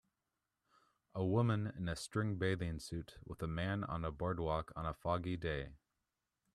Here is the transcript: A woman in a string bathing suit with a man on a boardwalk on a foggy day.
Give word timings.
A 1.13 1.23
woman 1.23 1.67
in 1.77 1.87
a 1.87 1.95
string 1.95 2.37
bathing 2.39 2.79
suit 2.79 3.19
with 3.23 3.43
a 3.43 3.47
man 3.47 3.83
on 3.83 4.03
a 4.03 4.11
boardwalk 4.11 4.73
on 4.75 4.83
a 4.83 4.95
foggy 4.95 5.37
day. 5.37 5.73